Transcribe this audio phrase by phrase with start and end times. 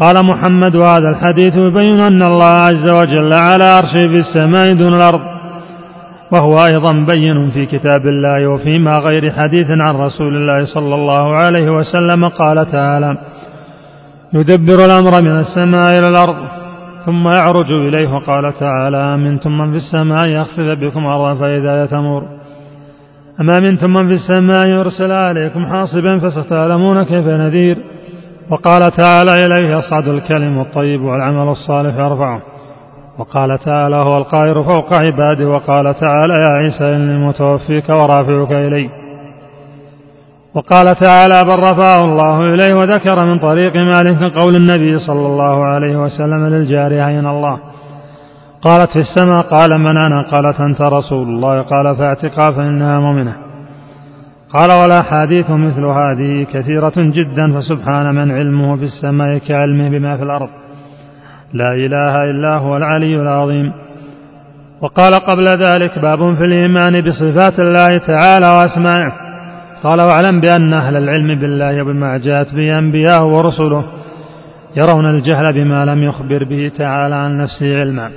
[0.00, 5.20] قال محمد وهذا الحديث يبين أن الله عز وجل على عرشه في السماء دون الأرض
[6.32, 11.70] وهو أيضا بين في كتاب الله وفيما غير حديث عن رسول الله صلى الله عليه
[11.70, 13.18] وسلم قال تعالى
[14.32, 16.36] يدبر الأمر من السماء إلى الأرض
[17.06, 22.22] ثم يعرج إليه وقال تعالى أمنتم من في السماء يخسف بكم أرضا فإذا يتمر
[23.40, 27.97] أما منتم من في السماء يرسل عليكم حاصبا فستعلمون كيف نذير؟
[28.50, 32.40] وقال تعالى إليه يصعد الكلم الطيب والعمل الصالح يرفعه.
[33.18, 38.90] وقال تعالى هو القاهر فوق عباده وقال تعالى يا عيسى إني متوفيك ورافعك إلي.
[40.54, 45.96] وقال تعالى بل رفعه الله إليه وذكر من طريق مالك قول النبي صلى الله عليه
[45.96, 47.58] وسلم للجارية أين الله.
[48.62, 51.62] قالت في السماء قال من أنا؟ قالت أنت رسول الله.
[51.62, 53.47] قال فاعتقا فإنها مؤمنة.
[54.54, 60.48] قال والأحاديث مثل هذه كثيرة جدا فسبحان من علمه في السماء كعلمه بما في الأرض.
[61.52, 63.72] لا إله إلا هو العلي العظيم.
[64.80, 69.12] وقال قبل ذلك باب في الإيمان بصفات الله تعالى وأسمائه.
[69.82, 73.84] قال واعلم بأن أهل العلم بالله وبما جاءت به أنبياءه ورسله
[74.76, 78.10] يرون الجهل بما لم يخبر به تعالى عن نفسه علما.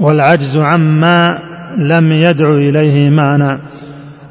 [0.00, 1.38] والعجز عما
[1.78, 3.58] لم يدع إليه معنى.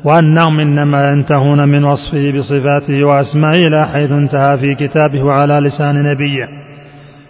[0.04, 6.50] وأنهم إنما ينتهون من وصفه بصفاته وأسمائه إلى حيث انتهى في كتابه وعلى لسان نبيه.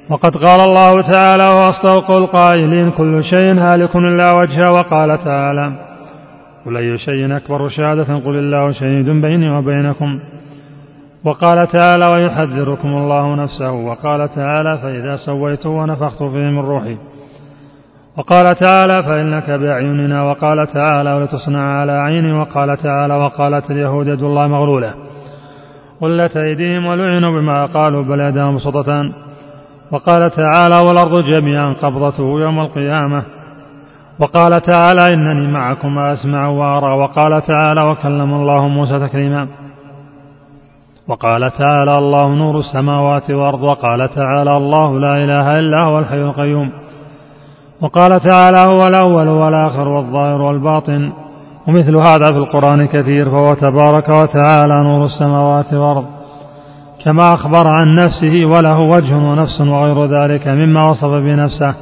[0.10, 4.72] وقد قال الله تعالى وأصدق القائلين كل شيء هالك إلا وجهه.
[4.72, 5.72] وقال تعالى
[6.66, 10.20] قل أي شيء أكبر شهادة قل الله شهيد بيني وبينكم.
[11.24, 13.72] وقال تعالى ويحذركم الله نفسه.
[13.72, 16.98] وقال تعالى فإذا سويته ونفخت فيه من روحي.
[18.18, 24.48] وقال تعالى فإنك بأعيننا وقال تعالى ولتصنع على عيني وقال تعالى وقالت اليهود يد الله
[24.48, 24.94] مغلولة
[26.02, 29.14] قلت أيديهم ولعنوا بما قالوا بل يداهم مبسوطتان
[29.92, 33.24] وقال تعالى والأرض جميعا قبضته يوم القيامة
[34.20, 39.48] وقال تعالى إنني معكم أسمع وأرى وقال تعالى وكلم الله موسى تكريما
[41.08, 46.72] وقال تعالى الله نور السماوات والأرض وقال تعالى الله لا إله إلا هو الحي القيوم
[47.82, 51.12] وقال تعالى هو الأول والآخر والظاهر والباطن
[51.68, 56.06] ومثل هذا في القرآن كثير فهو تبارك وتعالى نور السماوات والأرض.
[57.06, 61.74] كما أخبر عن نفسه وله وجه ونفس وغير ذلك مما وصف بنفسه.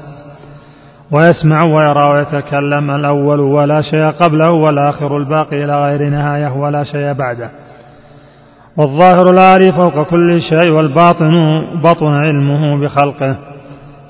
[1.17, 7.49] ويسمع ويرى ويتكلم الأول ولا شيء قبله والآخر الباقي إلى غير نهاية ولا شيء بعده.
[8.77, 11.31] والظاهر العالي فوق كل شيء والباطن
[11.83, 13.48] بطن علمه بخلقه.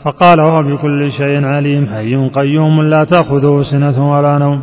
[0.06, 4.62] فقال وهو بكل شيء عليم حي قيوم لا تأخذه سنة ولا نوم.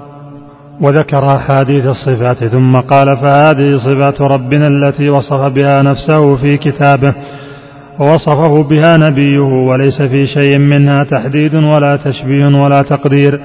[0.81, 7.15] وذكر أحاديث الصفات ثم قال فهذه صفات ربنا التي وصف بها نفسه في كتابه
[8.01, 13.41] ووصفه بها نبيه وليس في شيء منها تحديد ولا تشبيه ولا تقدير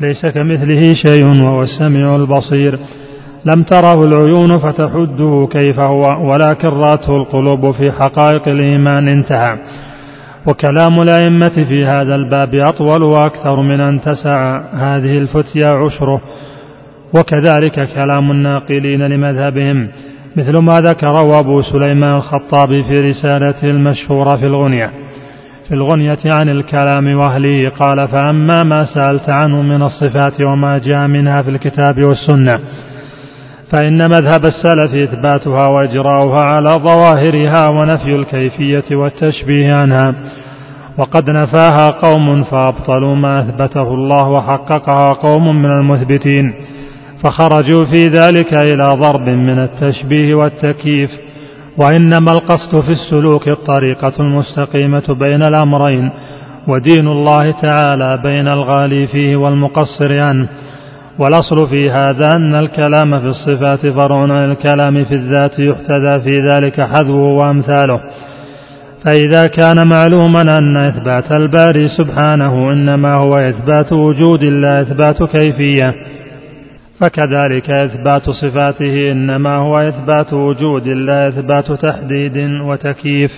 [0.00, 2.78] ليس كمثله شيء وهو السميع البصير.
[3.44, 9.58] لم تره العيون فتحده كيف هو ولكن رأته القلوب في حقائق الإيمان انتهى.
[10.46, 16.20] وكلام الأئمة في هذا الباب أطول وأكثر من أن تسع هذه الفتيا عشره
[17.18, 19.88] وكذلك كلام الناقلين لمذهبهم
[20.36, 24.90] مثل ما ذكره أبو سليمان الخطابي في رسالته المشهورة في الغنية.
[25.68, 31.42] في الغنية عن الكلام وأهله قال فأما ما سألت عنه من الصفات وما جاء منها
[31.42, 32.60] في الكتاب والسنة
[33.72, 40.14] فإن مذهب السلف إثباتها وإجراؤها على ظواهرها ونفي الكيفية والتشبيه عنها.
[40.98, 46.54] وقد نفاها قوم فأبطلوا ما أثبته الله وحققها قوم من المثبتين
[47.24, 51.10] فخرجوا في ذلك إلى ضرب من التشبيه والتكييف.
[51.78, 56.10] وإنما القصد في السلوك الطريقة المستقيمة بين الأمرين
[56.68, 60.48] ودين الله تعالى بين الغالي فيه والمقصر عنه.
[61.18, 66.80] والأصل في هذا أن الكلام في الصفات فرع عن الكلام في الذات يحتذى في ذلك
[66.80, 68.00] حذوه وأمثاله.
[69.04, 75.94] فإذا كان معلوما أن إثبات الباري سبحانه إنما هو إثبات وجود لا إثبات كيفية.
[77.00, 83.30] فكذلك إثبات صفاته إنما هو إثبات وجود لا إثبات تحديد وتكييف.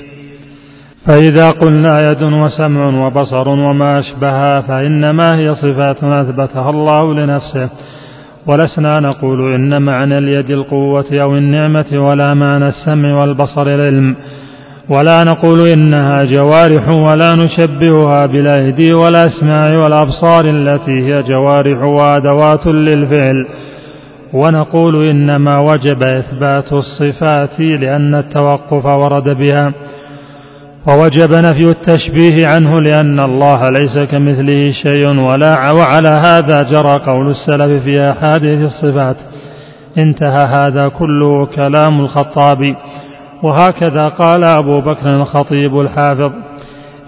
[1.06, 7.70] فإذا قلنا يد وسمع وبصر وما أشبهها فإنما هي صفات أثبتها الله لنفسه.
[8.46, 14.16] ولسنا نقول إن معنى اليد القوة أو النعمة ولا معنى السمع والبصر العلم
[14.88, 23.46] ولا نقول إنها جوارح ولا نشبهها بالأيدي والأسماع والأبصار التي هي جوارح وأدوات للفعل.
[24.32, 29.72] ونقول إنما وجب إثبات الصفات لأن التوقف ورد بها.
[30.88, 37.82] ووجب نفي التشبيه عنه لأن الله ليس كمثله شيء ولا وعلى هذا جرى قول السلف
[37.84, 39.16] في أحاديث الصفات.
[39.98, 42.76] انتهى هذا كله كلام الخطابي
[43.42, 46.32] وهكذا قال أبو بكر الخطيب الحافظ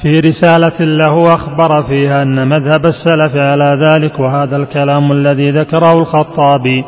[0.03, 6.85] في رسالة له أخبر فيها أن مذهب السلف على ذلك وهذا الكلام الذي ذكره الخطابي.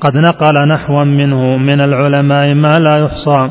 [0.00, 3.50] قد نقل نحوا منه من العلماء ما لا يحصى.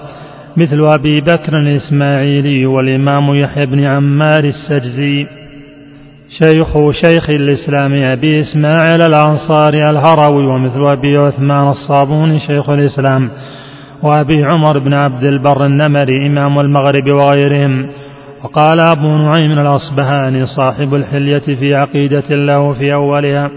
[0.57, 5.27] مثل أبي بكر الإسماعيلي والإمام يحيى بن عمار السجزي.
[6.43, 13.29] شيخ شيخ الإسلام أبي إسماعيل الأنصاري الهروي ومثل أبي عثمان الصابوني شيخ الإسلام
[14.03, 17.87] وأبي عمر بن عبد البر النمري إمام المغرب وغيرهم.
[18.43, 23.51] وقال أبو نعيم الأصبهاني صاحب الحلية في عقيدة له في أولها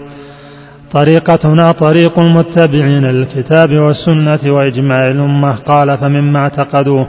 [0.95, 5.55] طريقتنا طريق المتبعين للكتاب والسنة وإجماع الأمة.
[5.55, 7.07] قال فمما اعتقدوه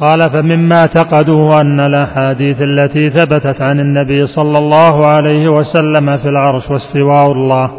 [0.00, 6.70] قال فمما اعتقدوه أن الأحاديث التي ثبتت عن النبي صلى الله عليه وسلم في العرش
[6.70, 7.70] واستواء الله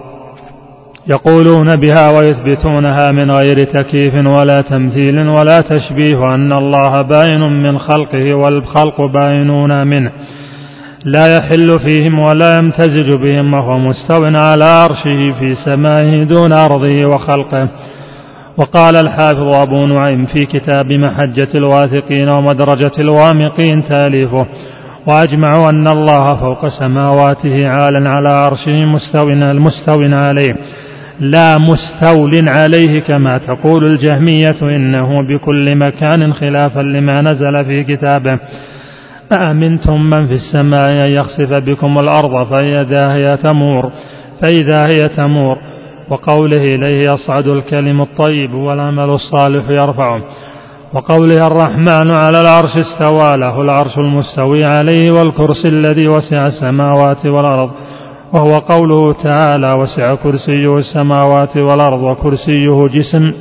[1.08, 8.34] يقولون بها ويثبتونها من غير تكييف ولا تمثيل ولا تشبيه أن الله باين من خلقه
[8.34, 10.12] والخلق باينون منه.
[11.08, 17.70] لا يحل فيهم ولا يمتزج بهم وهو مستو على عرشه في سمائه دون أرضه وخلقه.
[18.58, 24.48] وقال الحافظ أبو نعيم في كتاب محجة الواثقين ومدرجة الوامقين تأليفه
[25.08, 30.56] وأجمعوا أن الله فوق سماواته عالا على عرشه مستو المستو عليه.
[31.20, 38.40] لا مستول عليه كما تقول الجهمية إنه بكل مكان خلافا لما نزل في كتابه.
[39.34, 43.92] أأمنتم من في السماء أن يخسف بكم الأرض فإذا هي تمور
[44.42, 45.58] فإذا هي تمور
[46.10, 50.22] وقوله إليه يصعد الكلم الطيب والعمل الصالح يرفعه
[50.94, 57.72] وقوله الرحمن على العرش استوى له العرش المستوي عليه والكرسي الذي وسع السماوات والأرض
[58.34, 63.32] وهو قوله تعالى وسع كرسيه السماوات والأرض وكرسيه جسم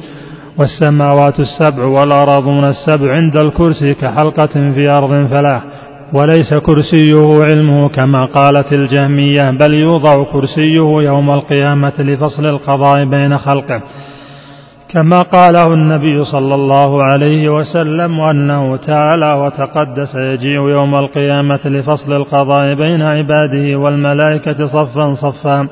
[0.58, 5.62] والسماوات السبع والأراضون السبع عند الكرسي كحلقة في أرض فلاح
[6.12, 13.80] وليس كرسيه علمه كما قالت الجهمية بل يوضع كرسيه يوم القيامة لفصل القضاء بين خلقه.
[14.88, 22.74] كما قاله النبي صلى الله عليه وسلم وأنه تعالى وتقدس يجيء يوم القيامة لفصل القضاء
[22.74, 25.68] بين عباده والملائكة صفا صفا.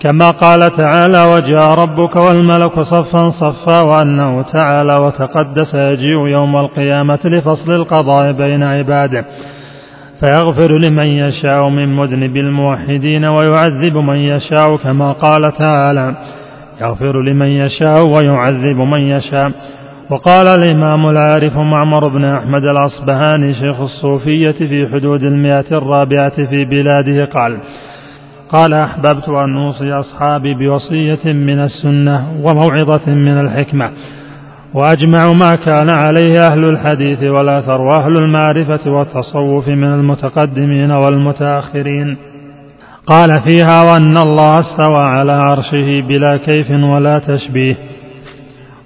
[0.00, 7.72] كما قال تعالى وجاء ربك والملك صفا صفا وأنه تعالى وتقدس يجيء يوم القيامة لفصل
[7.72, 9.24] القضاء بين عباده.
[10.20, 16.16] فيغفر لمن يشاء من مذنب الموحدين ويعذب من يشاء كما قال تعالى.
[16.80, 19.52] يغفر لمن يشاء ويعذب من يشاء.
[20.10, 27.24] وقال الإمام العارف معمر بن أحمد الأصبهاني شيخ الصوفية في حدود المئة الرابعة في بلاده
[27.24, 27.58] قال
[28.52, 33.90] قال أحببت أن أوصي أصحابي بوصية من السنة وموعظة من الحكمة
[34.74, 42.16] وأجمع ما كان عليه أهل الحديث والأثر وأهل المعرفة والتصوف من المتقدمين والمتأخرين.
[43.06, 47.76] قال فيها وأن الله استوى على عرشه بلا كيف ولا تشبيه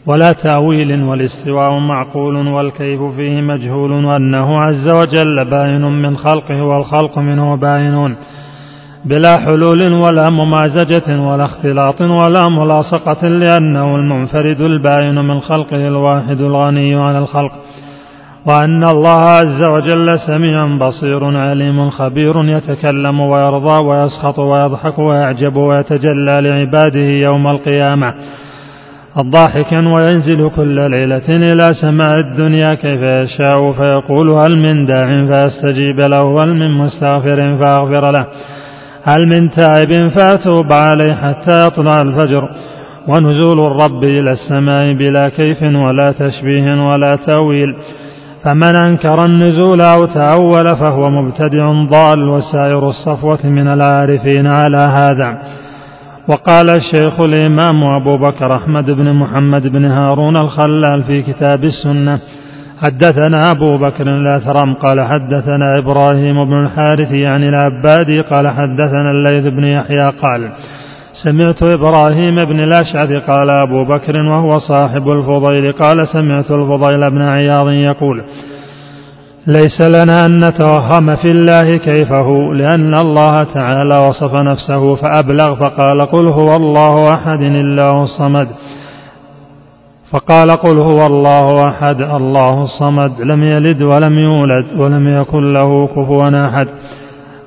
[0.07, 7.57] ولا تأويل والاستواء معقول والكيف فيه مجهول وأنه عز وجل باين من خلقه والخلق منه
[7.57, 8.17] باينون
[9.05, 16.95] بلا حلول ولا ممازجة ولا اختلاط ولا ملاصقة لأنه المنفرد الباين من خلقه الواحد الغني
[16.95, 17.53] عن الخلق.
[18.49, 27.01] وأن الله عز وجل سميع بصير عليم خبير يتكلم ويرضى ويسخط ويضحك ويعجب ويتجلى لعباده
[27.01, 28.15] يوم القيامة.
[29.21, 36.45] الضاحكا وينزل كل ليلة إلى سماء الدنيا كيف يشاء فيقول هل من داع فيستجيب له
[36.45, 38.27] هل من مستغفر فأغفر له.
[39.05, 42.49] هل من تائب فأتوب عليه حتى يطلع الفجر.
[43.09, 47.75] ونزول الرب إلى السماء بلا كيف ولا تشبيه ولا تأويل.
[48.45, 55.39] فمن أنكر النزول أو تأول فهو مبتدع ضال وسائر الصفوة من العارفين على هذا.
[56.29, 62.19] وقال الشيخ الإمام أبو بكر أحمد بن محمد بن هارون الخلال في كتاب السنة
[62.85, 69.65] حدثنا أبو بكر الأثرم قال حدثنا إبراهيم بن الحارث يعني العبادي قال حدثنا الليث بن
[69.65, 70.51] يحيى قال
[71.25, 77.69] سمعت إبراهيم بن الأشعث قال أبو بكر وهو صاحب الفضيل قال سمعت الفضيل بن عياض
[77.71, 78.23] يقول
[79.47, 86.27] ليس لنا أن نتوهم في الله كيفه لأن الله تعالى وصف نفسه فأبلغ فقال قل
[86.27, 88.49] هو الله أحد الله الصمد.
[90.15, 96.47] فقال قل هو الله أحد الله الصمد لم يلد ولم يولد ولم يكن له كفوا
[96.49, 96.69] أحد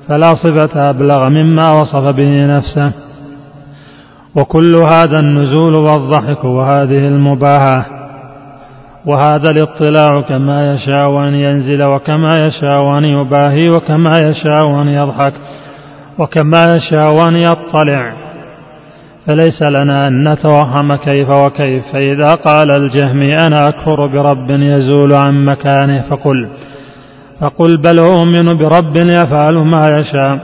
[0.08, 2.92] فلا صفة أبلغ مما وصف به نفسه.
[4.36, 7.84] وكل هذا النزول والضحك وهذه المباهاة
[9.06, 15.32] وهذا الاطلاع كما يشاء أن ينزل وكما يشاء أن يباهي وكما يشاء أن يضحك
[16.18, 18.27] وكما يشاء أن يطلع.
[19.28, 21.82] فليس لنا أن نتوهم كيف وكيف.
[21.92, 26.48] فإذا قال الجهمي أنا أكفر برب يزول عن مكانه فقل
[27.40, 30.38] فقل بل أؤمن برب يفعل ما يشاء.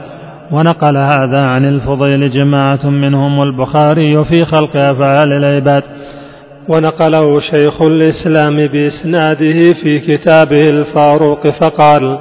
[0.51, 5.83] ونقل هذا عن الفضيل جماعة منهم البخاري في خلق أفعال العباد.
[6.69, 12.19] ونقله شيخ الإسلام بإسناده في كتابه الفاروق فقال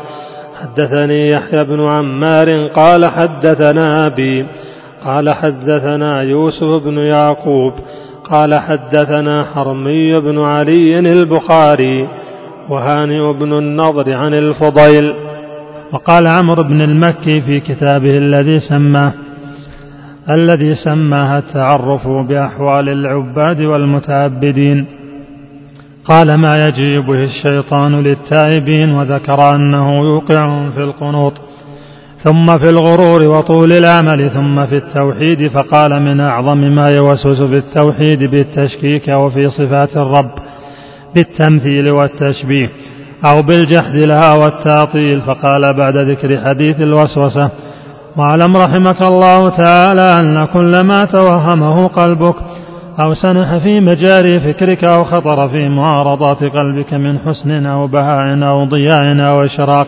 [0.62, 4.46] حدثني يحيى بن عمار قال حدثنا أبي
[5.04, 7.72] قال حدثنا يوسف بن يعقوب
[8.32, 12.08] قال حدثنا حرمي بن علي البخاري
[12.70, 15.14] وهانئ بن النضر عن الفضيل.
[15.92, 19.12] وقال عمرو بن المكي في كتابه الذي سماه
[20.30, 24.86] الذي سماها التعرف بأحوال العباد والمتعبدين.
[26.04, 31.32] قال ما يجيب به الشيطان للتائبين وذكر أنه يوقعهم في القنوط.
[32.24, 38.30] ثم في الغرور وطول الأمل ثم في التوحيد فقال من أعظم ما يوسوس في التوحيد
[38.30, 40.30] بالتشكيك وفي صفات الرب
[41.14, 42.70] بالتمثيل والتشبيه
[43.26, 47.50] أو بالجحد لها والتعطيل فقال بعد ذكر حديث الوسوسة
[48.16, 52.36] واعلم رحمك الله تعالى أن كل ما توهمه قلبك
[53.04, 58.64] أو سنح في مجاري فكرك أو خطر في معارضات قلبك من حسن أو بهاء أو
[58.64, 59.86] ضياء أو إشراق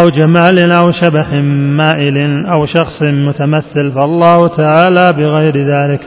[0.00, 1.32] أو جمال أو شبح
[1.76, 6.00] مائل أو شخص متمثل فالله تعالى بغير ذلك.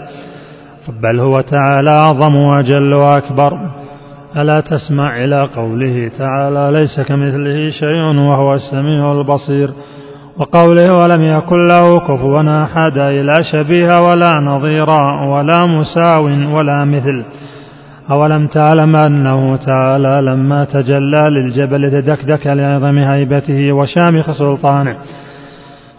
[1.04, 3.70] بل هو تعالى أعظم وأجل وأكبر.
[4.38, 9.70] ألا تسمع إلى قوله تعالى ليس كمثله شيء وهو السميع البصير.
[10.38, 14.89] وقوله ولم يكن له كفوا أحد لا شبيه ولا نظير
[15.30, 16.25] ولا مساو
[16.56, 17.24] ولا مثل.
[18.12, 24.95] أولم تعلم أنه تعالى لما تجلى للجبل تدكدك لعظم هيبته وشامخ سلطانه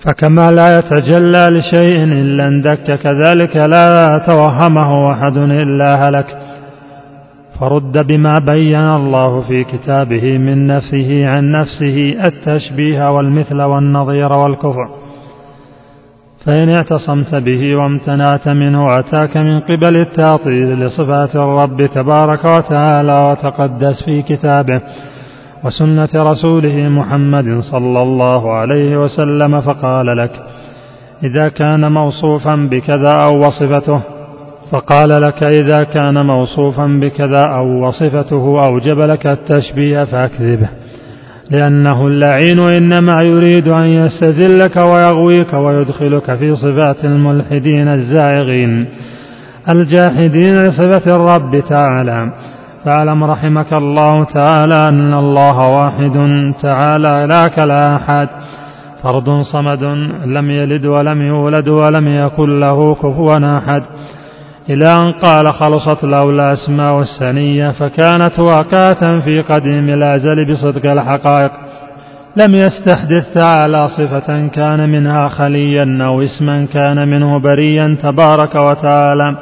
[0.05, 6.39] فكما لا يتجلى لشيء إلا اندك كذلك لا توهمه أحد إلا هلك.
[7.61, 14.89] فرد بما بين الله في كتابه من نفسه عن نفسه التشبيه والمثل والنظير والكفر.
[16.47, 24.23] فإن اعتصمت به وامتنعت منه أتاك من قبل التعطيل لصفات الرب تبارك وتعالى وتقدس في
[24.23, 24.81] كتابه
[25.65, 30.31] وسنة رسوله محمد صلى الله عليه وسلم فقال لك
[31.25, 34.01] إذا كان موصوفا بكذا أو وصفته
[34.73, 40.69] فقال لك إذا كان موصوفا بكذا أو وصفته أوجب لك التشبيه فأكذبه.
[41.51, 48.87] لأنه اللعين إنما يريد أن يستزلك ويغويك ويدخلك في صفات الملحدين الزائغين
[49.75, 52.33] الجاحدين لصفة الرب تعالى.
[52.85, 56.17] فاعلم رحمك الله تعالى أن الله واحد
[56.63, 58.29] تعالى لا كلا أحد
[59.03, 59.85] فرد صمد
[60.27, 63.83] لم يلد ولم يولد ولم يكن له كفوا أحد.
[64.71, 71.51] إلى أن قال خلصت له الأسماء السنية فكانت واقعة في قديم الأزل بصدق الحقائق.
[72.37, 79.37] لم يستحدث تعالى صفة كان منها خليا أو اسما كان منه بريا تبارك وتعالى.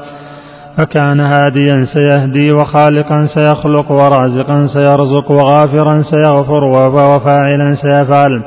[0.78, 8.42] فكان هاديا سيهدي وخالقا سيخلق ورازقا سيرزق وغافرا سيغفر وفاعلا سيفعل.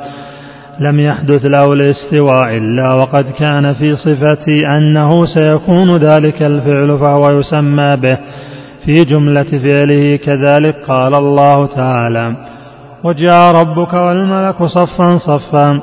[0.80, 7.96] لم يحدث له الاستواء إلا وقد كان في صفة أنه سيكون ذلك الفعل فهو يسمى
[7.96, 8.18] به
[8.84, 12.36] في جملة فعله كذلك قال الله تعالى
[13.04, 15.80] وجاء ربك والملك صفا صفا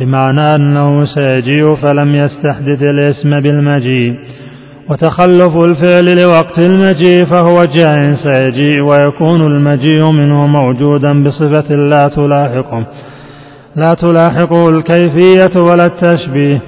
[0.00, 4.14] بمعنى أنه سيجيء فلم يستحدث الاسم بالمجيء.
[4.90, 12.86] وتخلف الفعل لوقت المجيء فهو جاء سيجيء ويكون المجيء منه موجودا بصفة لا تلاحقه.
[13.76, 16.60] لا تلاحقه الكيفية ولا التشبيه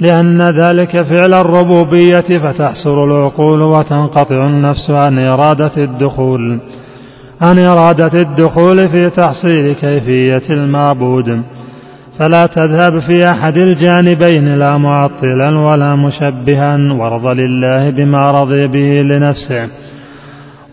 [0.00, 6.58] لأن ذلك فعل الربوبية فتحصر العقول وتنقطع النفس عن إرادة الدخول
[7.42, 11.42] عن إرادة الدخول في تحصيل كيفية المعبود.
[12.18, 19.68] فلا تذهب في أحد الجانبين لا معطلا ولا مشبها وارض لله بما رضي به لنفسه.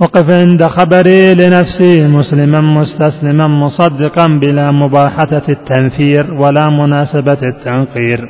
[0.01, 8.29] وقف عند خبري لنفسي مسلما مستسلما مصدقا بلا مباحثة التنفير ولا مناسبة التنقير.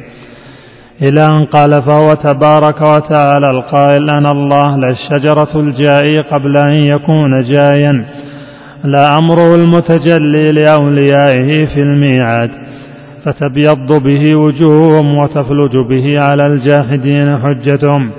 [1.02, 7.42] إلى أن قال فهو تبارك وتعالى القائل أنا الله لا الشجرة الجائي قبل أن يكون
[7.42, 8.06] جايا
[8.84, 12.52] لا أمره المتجلي لأوليائه في الميعاد
[13.26, 18.12] فتبيض به وجوههم وتفلج به على الجاحدين حجتهم.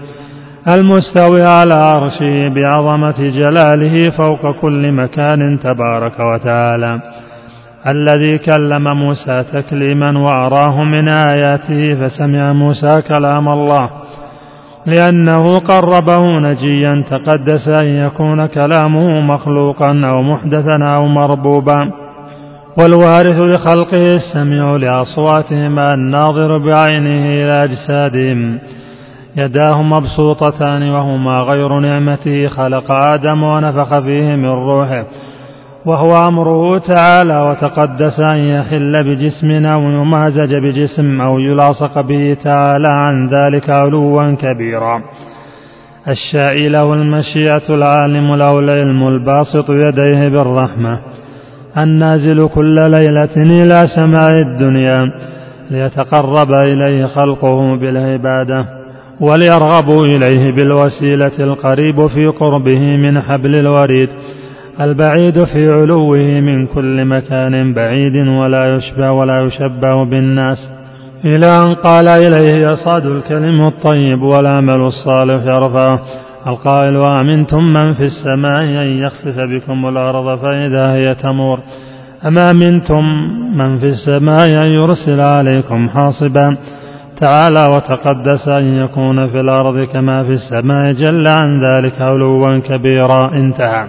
[0.69, 7.01] المستوي على عرشه بعظمة جلاله فوق كل مكان تبارك وتعالى.
[7.91, 13.91] الذي كلم موسى تكليما وأراه من آياته فسمع موسى كلام الله.
[14.87, 21.91] لأنه قربه نجيا تقدس أن يكون كلامه مخلوقا أو محدثا أو مربوبا.
[22.79, 28.59] والوارث لخلقه السميع لأصواتهم الناظر بعينه إلى أجسادهم.
[29.37, 35.05] يداه مبسوطتان وهما غير نعمته خلق آدم ونفخ فيه من روحه.
[35.87, 43.29] وهو أمره تعالى وتقدس أن يحل بجسم أو يمازج بجسم أو يلاصق به تعالى عن
[43.29, 45.03] ذلك علوا كبيرا.
[46.09, 50.99] الشاء له المشيئة العالم له العلم الباسط يديه بالرحمة.
[51.83, 55.13] النازل كل ليلة إلى سماء الدنيا
[55.71, 58.82] ليتقرب إليه خلقه بالعبادة.
[59.23, 64.09] وليرغبوا إليه بالوسيلة القريب في قربه من حبل الوريد
[64.81, 70.59] البعيد في علوه من كل مكان بعيد ولا يشبه ولا يشبه بالناس.
[71.25, 76.01] إلى أن قال إليه يصعد الكلم الطيب والعمل الصالح يرفعه.
[76.47, 81.59] القائل وأمنتم من في السماء أن يخسف بكم الأرض فإذا هي تمور؟
[82.27, 83.05] أما أمنتم
[83.57, 86.57] من في السماء أن يرسل عليكم حاصبا؟
[87.23, 93.31] تعالى وتقدس أن يكون في الأرض كما في السماء جل عن ذلك علوا كبيرا.
[93.35, 93.87] انتهى.